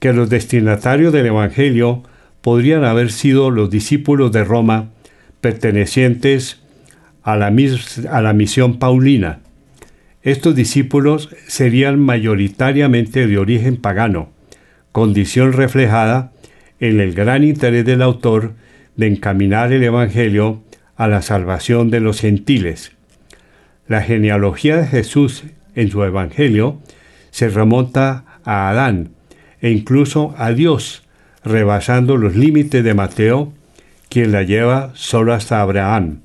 [0.01, 2.03] que los destinatarios del Evangelio
[2.41, 4.91] podrían haber sido los discípulos de Roma
[5.41, 6.62] pertenecientes
[7.23, 7.51] a la,
[8.33, 9.41] misión paulina.
[10.23, 14.31] Estos discípulos serían mayoritariamente de origen pagano,
[14.93, 16.33] condición reflejada
[16.81, 18.55] en el gran interés del autor
[18.97, 20.63] de encaminar el Evangelio
[20.97, 22.93] a la salvación de los gentiles.
[23.89, 25.45] La genealogía de Jesús
[25.75, 26.81] en su Evangelio
[27.31, 29.11] se remonta a Adán
[29.61, 31.05] e incluso a Dios,
[31.45, 33.53] rebasando los límites de Mateo
[34.09, 36.22] quien la lleva solo hasta Abraham.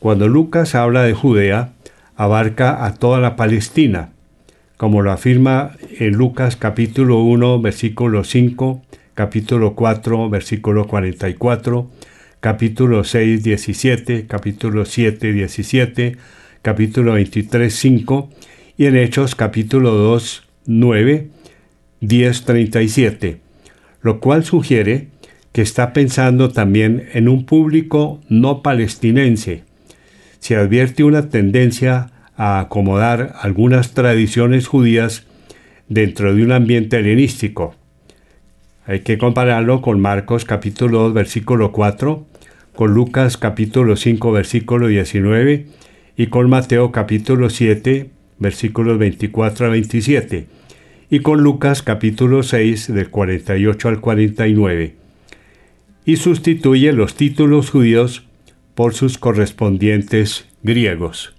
[0.00, 1.74] Cuando Lucas habla de Judea,
[2.16, 4.12] abarca a toda la Palestina,
[4.78, 8.80] como lo afirma en Lucas capítulo 1, versículo 5,
[9.12, 11.90] capítulo 4, versículo 44,
[12.40, 16.16] capítulo 6, 17, capítulo 7, 17,
[16.62, 18.30] capítulo 23, 5
[18.78, 21.28] y en Hechos capítulo 2, 9,
[22.00, 23.40] 10, 37,
[24.00, 25.08] lo cual sugiere
[25.52, 29.68] que está pensando también en un público no palestinense.
[30.40, 35.24] Se advierte una tendencia a acomodar algunas tradiciones judías
[35.88, 37.74] dentro de un ambiente helenístico.
[38.86, 42.26] Hay que compararlo con Marcos capítulo 2 versículo 4,
[42.74, 45.66] con Lucas capítulo 5 versículo 19
[46.16, 50.46] y con Mateo capítulo 7 versículos 24 a 27
[51.10, 54.94] y con Lucas capítulo 6 del 48 al 49
[56.06, 58.24] y sustituye los títulos judíos
[58.80, 61.34] por sus correspondientes griegos.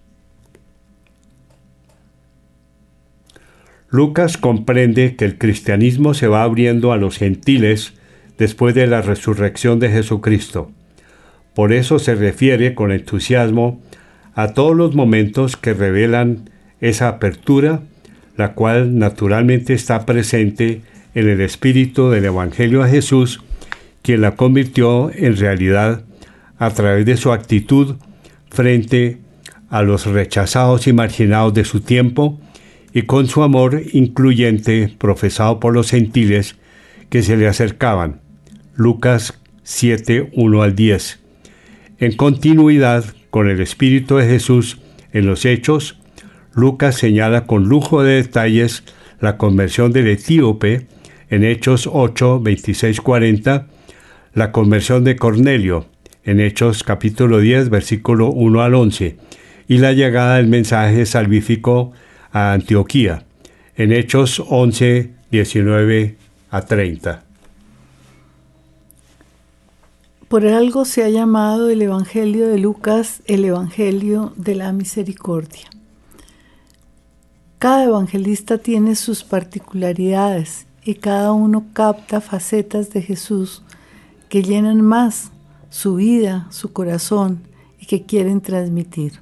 [3.90, 7.94] Lucas comprende que el cristianismo se va abriendo a los gentiles
[8.38, 10.70] después de la resurrección de Jesucristo.
[11.56, 13.82] Por eso se refiere con entusiasmo
[14.36, 16.48] a todos los momentos que revelan
[16.80, 17.82] esa apertura,
[18.38, 20.82] la cual naturalmente está presente
[21.16, 23.42] en el espíritu del Evangelio a Jesús
[24.04, 26.04] quien la convirtió en realidad
[26.62, 27.96] a través de su actitud
[28.52, 29.18] frente
[29.72, 32.40] a los rechazados y marginados de su tiempo
[32.94, 36.58] y con su amor incluyente profesado por los gentiles
[37.10, 38.22] que se le acercaban.
[38.76, 41.20] Lucas 7, 1 al 10.
[41.98, 44.78] En continuidad con el Espíritu de Jesús
[45.14, 45.98] en los Hechos,
[46.54, 48.84] Lucas señala con lujo de detalles
[49.20, 50.86] la conversión del etíope
[51.32, 53.68] en Hechos 8, 26, 40
[54.36, 55.88] la conversión de Cornelio
[56.24, 59.18] en Hechos capítulo 10 versículo 1 al 11
[59.68, 61.94] y la llegada del mensaje salvífico
[62.32, 63.24] a Antioquía
[63.76, 66.18] en Hechos 11 19
[66.52, 67.24] a 30.
[70.28, 75.68] Por algo se ha llamado el Evangelio de Lucas el Evangelio de la Misericordia.
[77.60, 83.62] Cada evangelista tiene sus particularidades y cada uno capta facetas de Jesús
[84.30, 85.32] que llenan más
[85.72, 87.42] su vida, su corazón
[87.80, 89.14] y que quieren transmitir.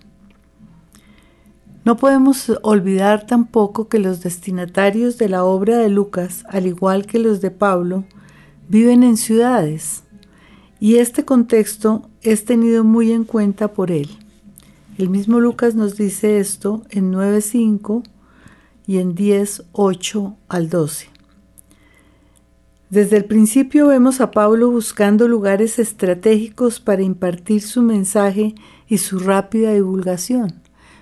[1.85, 7.19] No podemos olvidar tampoco que los destinatarios de la obra de Lucas, al igual que
[7.19, 8.03] los de Pablo,
[8.67, 10.03] viven en ciudades
[10.79, 14.09] y este contexto es tenido muy en cuenta por él.
[14.97, 18.03] El mismo Lucas nos dice esto en 9.5
[18.87, 21.18] y en 10.8 al 12.
[22.89, 28.55] Desde el principio vemos a Pablo buscando lugares estratégicos para impartir su mensaje
[28.87, 30.55] y su rápida divulgación.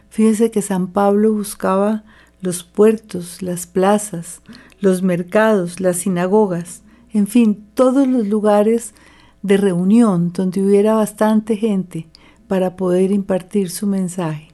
[0.10, 2.04] Fíjese que San Pablo buscaba
[2.42, 4.42] los puertos, las plazas,
[4.82, 6.84] los mercados, las sinagogas,
[7.14, 8.94] en fin, todos los lugares
[9.42, 12.08] de reunión donde hubiera bastante gente
[12.50, 14.50] para poder impartir su mensaje.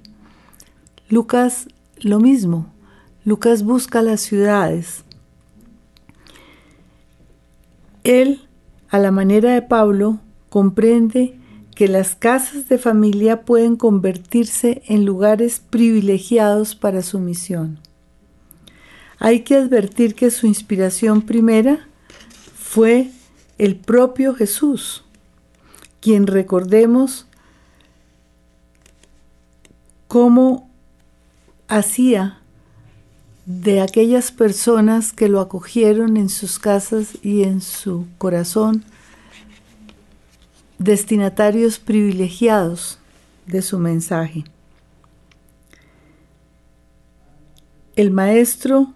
[1.10, 1.68] Lucas
[2.00, 2.68] lo mismo,
[3.26, 5.04] Lucas busca las ciudades.
[8.04, 8.42] Él,
[8.90, 11.38] a la manera de Pablo, comprende
[11.76, 17.80] que las casas de familia pueden convertirse en lugares privilegiados para su misión.
[19.20, 21.88] Hay que advertir que su inspiración primera
[22.56, 23.10] fue
[23.58, 25.04] el propio Jesús,
[26.02, 27.26] quien recordemos
[30.08, 30.70] cómo
[31.68, 32.43] hacía
[33.46, 38.86] de aquellas personas que lo acogieron en sus casas y en su corazón
[40.78, 43.00] destinatarios privilegiados
[43.46, 44.44] de su mensaje.
[47.96, 48.94] El maestro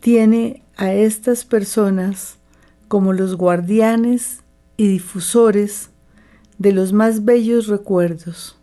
[0.00, 2.36] tiene a estas personas
[2.88, 4.40] como los guardianes
[4.76, 5.90] y difusores
[6.56, 8.56] de los más bellos recuerdos,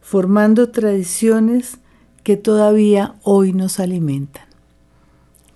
[0.00, 1.78] formando tradiciones
[2.22, 4.47] que todavía hoy nos alimentan.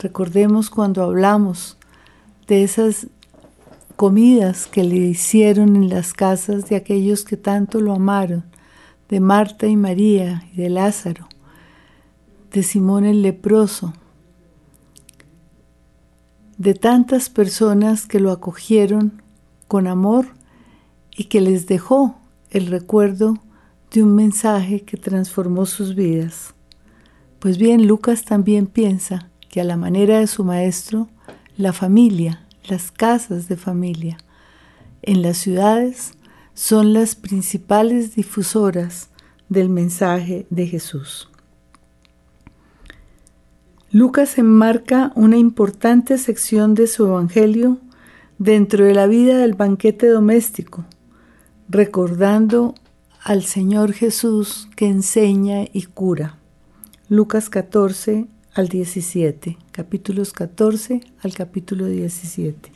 [0.03, 1.77] Recordemos cuando hablamos
[2.49, 3.07] de esas
[3.95, 8.43] comidas que le hicieron en las casas de aquellos que tanto lo amaron,
[9.09, 11.29] de Marta y María y de Lázaro,
[12.51, 13.93] de Simón el leproso,
[16.59, 19.23] de tantas personas que lo acogieron
[19.69, 20.27] con amor
[21.17, 22.17] y que les dejó
[22.51, 23.39] el recuerdo
[23.93, 26.55] de un mensaje que transformó sus vidas.
[27.39, 31.09] Pues bien, Lucas también piensa que a la manera de su maestro,
[31.57, 34.19] la familia las casas de familia
[35.03, 36.15] en las ciudades
[36.55, 39.09] son las principales difusoras
[39.49, 41.29] del mensaje de Jesús.
[43.91, 47.79] Lucas enmarca una importante sección de su Evangelio
[48.39, 50.85] dentro de la vida del banquete doméstico,
[51.69, 52.75] recordando
[53.23, 56.39] al Señor Jesús que enseña y cura.
[57.09, 62.71] Lucas 14, al 17, capítulos 14 al capítulo 17.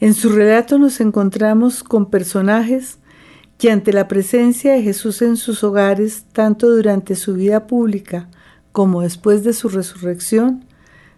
[0.00, 2.98] En su relato nos encontramos con personajes
[3.58, 8.28] que ante la presencia de Jesús en sus hogares, tanto durante su vida pública
[8.72, 10.64] como después de su resurrección,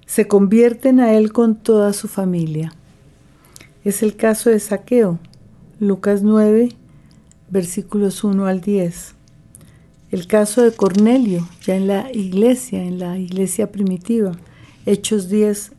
[0.07, 2.73] se convierten a Él con toda su familia.
[3.85, 5.21] Es el caso de Saqueo,
[5.79, 6.71] Lucas 9,
[7.49, 9.20] versículos 1 al 10
[10.11, 14.33] el caso de Cornelio, ya en la iglesia, en la iglesia primitiva,
[14.85, 15.73] Hechos 10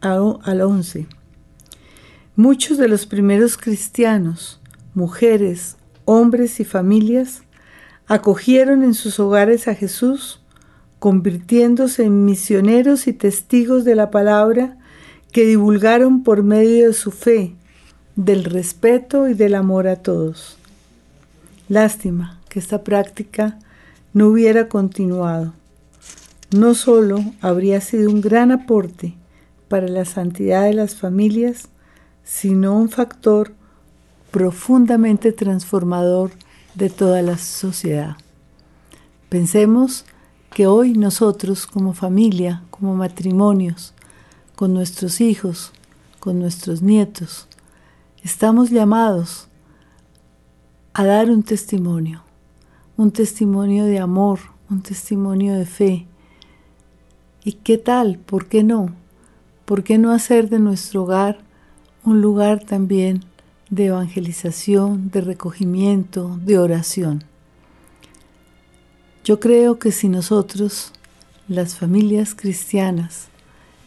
[0.00, 1.06] al 11.
[2.36, 4.60] Muchos de los primeros cristianos,
[4.94, 7.42] mujeres, hombres y familias,
[8.06, 10.40] acogieron en sus hogares a Jesús,
[11.00, 14.76] convirtiéndose en misioneros y testigos de la palabra
[15.32, 17.54] que divulgaron por medio de su fe,
[18.14, 20.58] del respeto y del amor a todos.
[21.68, 23.58] Lástima que esta práctica
[24.12, 25.54] no hubiera continuado,
[26.52, 29.16] no solo habría sido un gran aporte
[29.66, 31.68] para la santidad de las familias,
[32.22, 33.54] sino un factor
[34.30, 36.30] profundamente transformador
[36.76, 38.18] de toda la sociedad.
[39.30, 40.04] Pensemos
[40.52, 43.94] que hoy nosotros como familia, como matrimonios,
[44.54, 45.72] con nuestros hijos,
[46.20, 47.48] con nuestros nietos,
[48.22, 49.48] estamos llamados
[50.92, 52.23] a dar un testimonio
[52.96, 54.38] un testimonio de amor,
[54.70, 56.06] un testimonio de fe.
[57.42, 58.18] ¿Y qué tal?
[58.18, 58.94] ¿Por qué no?
[59.64, 61.38] ¿Por qué no hacer de nuestro hogar
[62.04, 63.24] un lugar también
[63.68, 67.24] de evangelización, de recogimiento, de oración?
[69.24, 70.92] Yo creo que si nosotros,
[71.48, 73.28] las familias cristianas,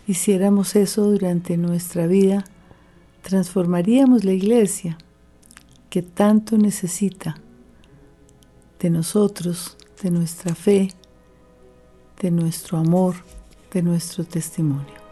[0.06, 2.44] hiciéramos eso durante nuestra vida,
[3.22, 4.98] transformaríamos la iglesia
[5.90, 7.38] que tanto necesita
[8.80, 10.90] de nosotros, de nuestra fe,
[12.22, 13.16] de nuestro amor,
[13.74, 15.07] de nuestro testimonio.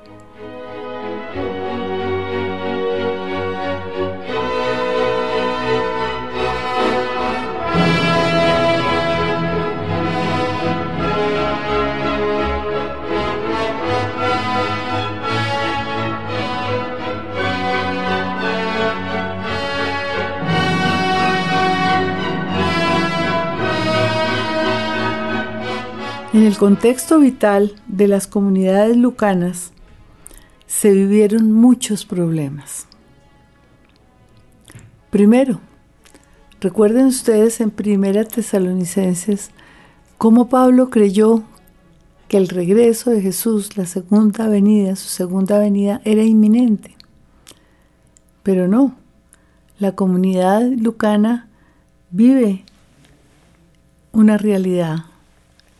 [26.57, 29.71] Contexto vital de las comunidades lucanas
[30.67, 32.87] se vivieron muchos problemas.
[35.09, 35.59] Primero,
[36.59, 39.51] recuerden ustedes en Primera Tesalonicenses
[40.17, 41.43] cómo Pablo creyó
[42.27, 46.95] que el regreso de Jesús, la segunda venida, su segunda venida, era inminente.
[48.43, 48.95] Pero no,
[49.79, 51.49] la comunidad lucana
[52.11, 52.65] vive
[54.11, 55.05] una realidad.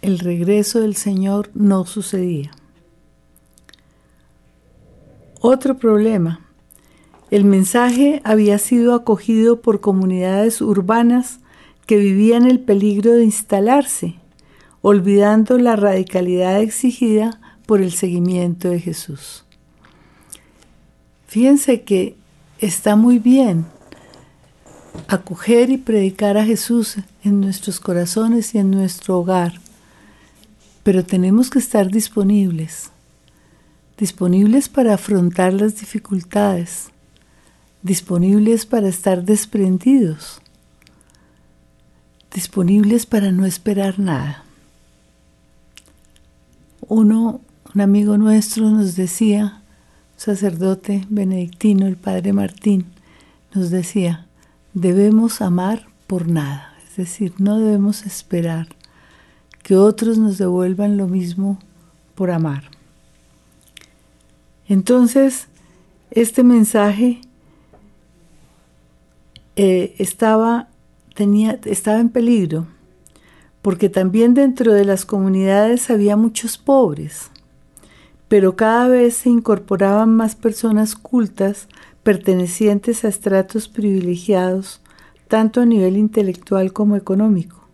[0.06, 2.51] El regreso del Señor no sucedía.
[5.41, 6.41] Otro problema.
[7.32, 11.39] El mensaje había sido acogido por comunidades urbanas
[11.88, 14.20] que vivían el peligro de instalarse
[14.84, 19.43] olvidando la radicalidad exigida por el seguimiento de Jesús.
[21.26, 22.16] Fíjense que
[22.60, 23.66] está muy bien
[25.08, 29.64] acoger y predicar a Jesús en nuestros corazones y en nuestro hogar,
[30.86, 32.91] pero tenemos que estar disponibles,
[33.97, 36.89] disponibles para afrontar las dificultades,
[37.81, 40.39] disponibles para estar desprendidos,
[42.31, 44.43] disponibles para no esperar nada.
[46.88, 47.41] Uno,
[47.73, 49.63] un amigo nuestro nos decía,
[50.17, 52.86] sacerdote benedictino, el padre Martín,
[53.55, 54.27] nos decía,
[54.75, 58.67] debemos amar por nada, es decir, no debemos esperar
[59.66, 61.57] que otros nos devuelvan lo mismo
[62.13, 62.66] por amar.
[64.68, 65.47] Entonces,
[66.11, 67.20] este mensaje
[69.55, 70.68] eh, estaba,
[71.16, 72.68] tenía, estaba en peligro
[73.63, 77.32] porque también dentro de las comunidades había muchos pobres,
[78.28, 81.70] pero cada vez se incorporaban más personas cultas
[82.03, 84.80] pertenecientes a estratos privilegiados,
[85.28, 87.68] tanto a nivel intelectual como económico,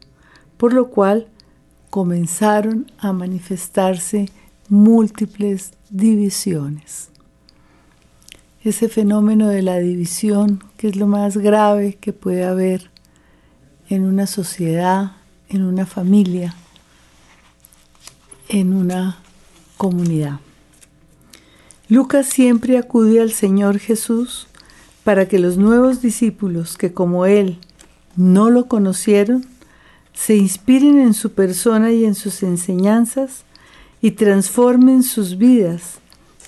[0.56, 1.28] por lo cual
[1.92, 4.30] comenzaron a manifestarse
[4.70, 7.10] múltiples divisiones.
[8.64, 12.90] Ese fenómeno de la división, que es lo más grave que puede haber
[13.90, 15.18] en una sociedad,
[15.50, 16.56] en una familia,
[18.48, 19.18] en una
[19.76, 20.40] comunidad.
[21.90, 24.48] Lucas siempre acude al Señor Jesús
[25.04, 27.60] para que los nuevos discípulos que como Él
[28.16, 29.46] no lo conocieron,
[30.14, 33.44] se inspiren en su persona y en sus enseñanzas
[34.02, 36.00] y transformen sus vidas,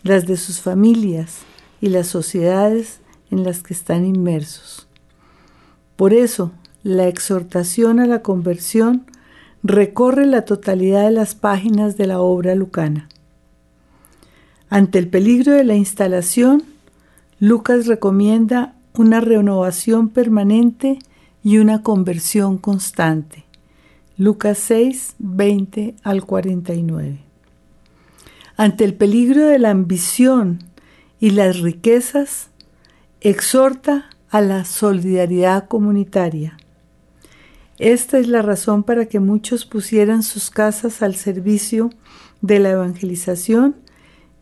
[0.04, 1.40] las de sus familias
[1.82, 3.00] y las sociedades
[3.32, 4.88] en las que están inmersos.
[5.96, 6.52] Por eso,
[6.84, 9.06] la exhortación a la conversión
[9.64, 13.08] recorre la totalidad de las páginas de la obra lucana.
[14.70, 16.64] Ante el peligro de la instalación,
[17.40, 21.00] Lucas recomienda una renovación permanente
[21.44, 23.46] y una conversión constante.
[24.16, 27.18] Lucas 6, 20 al 49.
[28.56, 30.60] Ante el peligro de la ambición
[31.20, 32.52] y las riquezas,
[33.22, 36.58] exhorta a la solidaridad comunitaria.
[37.80, 41.90] Esta es la razón para que muchos pusieran sus casas al servicio
[42.42, 43.78] de la evangelización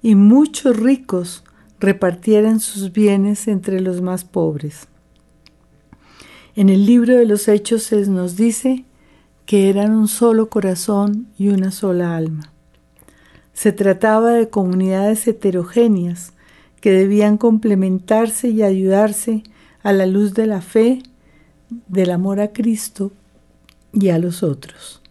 [0.02, 1.46] y muchos ricos
[1.80, 4.90] repartieran sus bienes entre los más pobres.
[6.58, 8.84] En el libro de los Hechos nos dice
[9.52, 12.54] que eran un solo corazón y una sola alma.
[13.52, 16.32] Se trataba de comunidades heterogéneas
[16.80, 19.44] que debían complementarse y ayudarse
[19.84, 21.04] a la luz de la fe,
[21.90, 23.12] del amor a Cristo
[23.92, 25.02] y a los otros.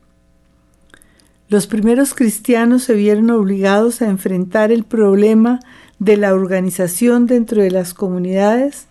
[1.51, 5.61] Los primeros cristianos se vieron obligados a enfrentar el problema
[5.99, 8.87] de la organización dentro de las comunidades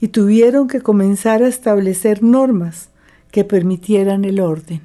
[0.00, 2.90] y tuvieron que comenzar a establecer normas
[3.34, 4.80] que permitieran el orden.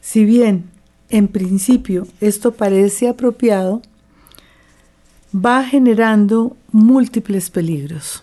[0.00, 0.70] Si bien
[1.08, 3.82] en principio esto parece apropiado,
[5.34, 8.22] va generando múltiples peligros.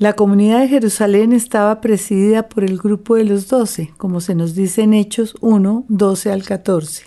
[0.00, 4.56] La comunidad de Jerusalén estaba presidida por el grupo de los doce, como se nos
[4.56, 7.04] dice en Hechos 1, 12 al 14.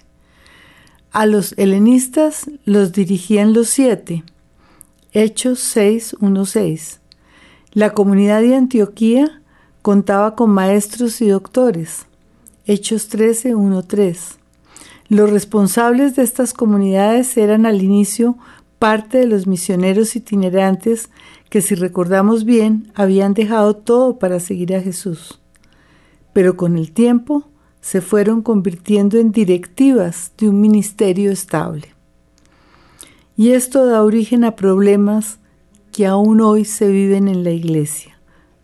[1.11, 4.23] A los helenistas los dirigían los siete,
[5.11, 7.01] Hechos 6, 1, 6.
[7.73, 9.41] La comunidad de Antioquía
[9.85, 12.07] contaba con maestros y doctores,
[12.65, 14.39] Hechos 13, 1, 3.
[15.09, 18.35] Los responsables de estas comunidades eran al inicio
[18.79, 21.11] parte de los misioneros itinerantes
[21.51, 25.39] que si recordamos bien habían dejado todo para seguir a Jesús,
[26.33, 27.47] pero con el tiempo
[27.79, 31.93] se fueron convirtiendo en directivas de un ministerio estable.
[33.37, 35.37] Y esto da origen a problemas
[35.91, 38.14] que aún hoy se viven en la iglesia,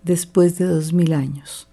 [0.03, 1.67] después de dos mil años.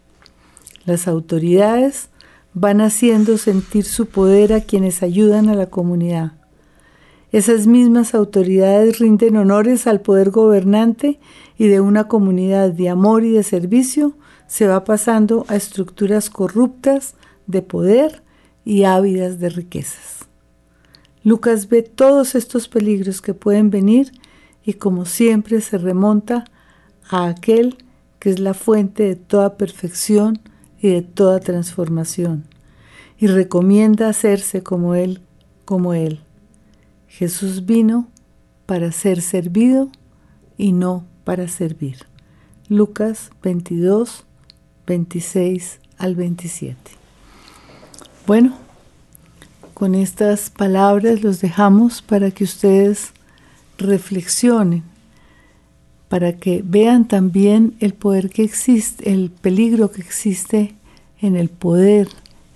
[0.84, 2.08] Las autoridades
[2.54, 6.32] van haciendo sentir su poder a quienes ayudan a la comunidad.
[7.30, 11.20] Esas mismas autoridades rinden honores al poder gobernante
[11.58, 14.14] y de una comunidad de amor y de servicio
[14.46, 17.14] se va pasando a estructuras corruptas
[17.46, 18.22] de poder
[18.64, 20.26] y ávidas de riquezas.
[21.22, 24.12] Lucas ve todos estos peligros que pueden venir
[24.64, 26.44] y como siempre se remonta
[27.10, 27.76] a aquel
[28.18, 30.40] que es la fuente de toda perfección
[30.80, 32.44] y de toda transformación,
[33.18, 35.20] y recomienda hacerse como Él,
[35.64, 36.20] como Él.
[37.08, 38.08] Jesús vino
[38.66, 39.90] para ser servido
[40.56, 42.06] y no para servir.
[42.68, 44.24] Lucas 22,
[44.86, 46.76] 26 al 27.
[48.26, 48.56] Bueno,
[49.74, 53.12] con estas palabras los dejamos para que ustedes
[53.78, 54.82] reflexionen
[56.08, 60.74] para que vean también el poder que existe, el peligro que existe
[61.20, 62.08] en el poder,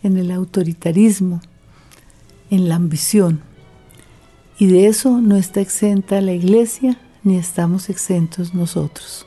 [0.02, 1.40] en el autoritarismo,
[2.50, 3.40] en la ambición.
[4.58, 9.26] Y de eso no está exenta la iglesia ni estamos exentos nosotros.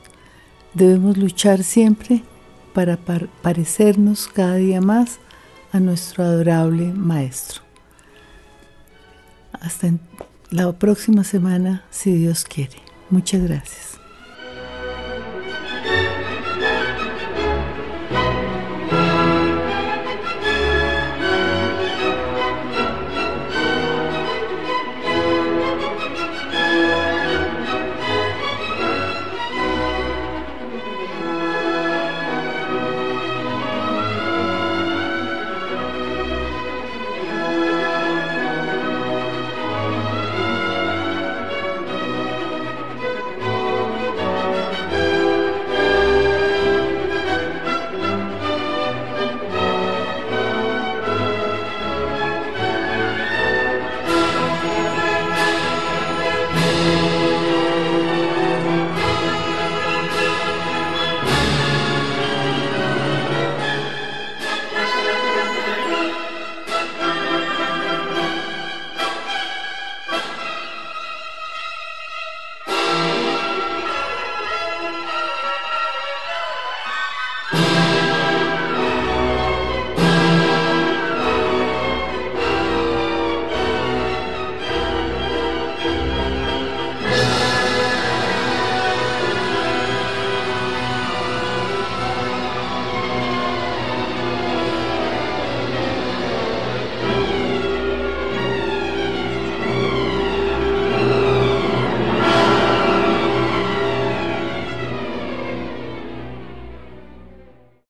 [0.74, 2.24] Debemos luchar siempre
[2.74, 5.20] para parecernos cada día más
[5.72, 7.62] a nuestro adorable Maestro.
[9.54, 9.94] Hasta
[10.52, 12.78] la próxima semana, si Dios quiere.
[13.10, 13.85] Muchas gracias.